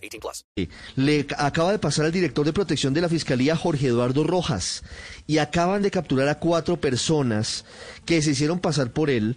[0.00, 0.44] 18 plus.
[0.96, 4.82] Le acaba de pasar al director de protección de la Fiscalía, Jorge Eduardo Rojas,
[5.26, 7.64] y acaban de capturar a cuatro personas
[8.04, 9.36] que se hicieron pasar por él.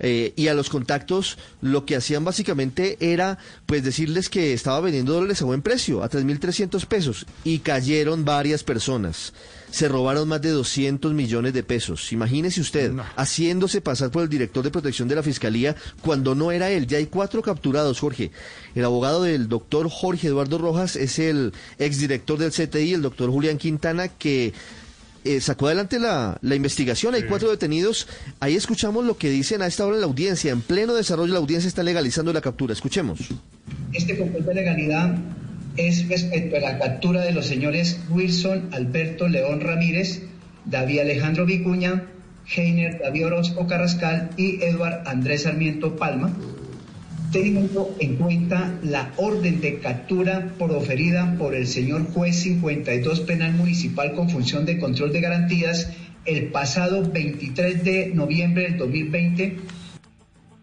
[0.00, 5.12] Eh, y a los contactos lo que hacían básicamente era pues decirles que estaba vendiendo
[5.12, 9.34] dólares a buen precio, a 3.300 pesos, y cayeron varias personas.
[9.70, 12.12] Se robaron más de 200 millones de pesos.
[12.12, 16.70] Imagínese usted, haciéndose pasar por el director de protección de la Fiscalía cuando no era
[16.70, 16.88] él.
[16.88, 18.32] Ya hay cuatro capturados, Jorge.
[18.74, 23.58] El abogado del doctor Jorge Eduardo Rojas es el exdirector del CTI, el doctor Julián
[23.58, 24.54] Quintana, que
[25.24, 27.14] eh, sacó adelante la, la investigación.
[27.14, 28.08] Hay cuatro detenidos.
[28.40, 30.52] Ahí escuchamos lo que dicen a esta hora en la audiencia.
[30.52, 32.72] En pleno desarrollo, la audiencia está legalizando la captura.
[32.72, 33.20] Escuchemos.
[33.92, 35.16] Este control de legalidad
[35.76, 40.22] es respecto a la captura de los señores Wilson Alberto León Ramírez,
[40.64, 42.04] David Alejandro Vicuña,
[42.54, 46.32] Heiner David Orozco Carrascal y Eduard Andrés Sarmiento Palma,
[47.32, 54.14] teniendo en cuenta la orden de captura proferida por el señor juez 52 penal municipal
[54.14, 55.90] con función de control de garantías
[56.24, 59.56] el pasado 23 de noviembre del 2020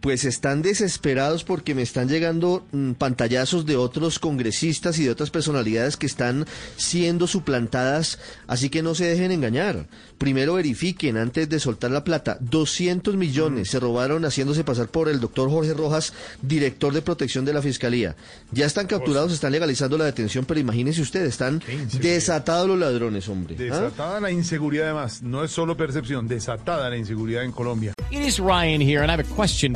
[0.07, 5.31] Pues están desesperados porque me están llegando mm, pantallazos de otros congresistas y de otras
[5.31, 6.45] personalidades que están
[6.77, 9.87] siendo suplantadas, así que no se dejen engañar.
[10.17, 12.37] Primero verifiquen antes de soltar la plata.
[12.39, 17.51] 200 millones se robaron haciéndose pasar por el doctor Jorge Rojas, director de protección de
[17.51, 18.15] la Fiscalía.
[18.53, 21.61] Ya están capturados, están legalizando la detención, pero imagínense ustedes, están
[21.99, 23.55] desatados los ladrones, hombre.
[23.55, 23.61] ¿Ah?
[23.61, 27.93] Desatada la inseguridad además, no es solo percepción, desatada la inseguridad en Colombia.
[28.09, 29.75] It is Ryan here, and I have a question